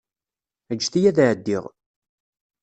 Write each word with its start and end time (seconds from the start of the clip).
Ǧǧet-iyi 0.77 1.07
ad 1.11 1.17
ɛeddiɣ. 1.29 1.63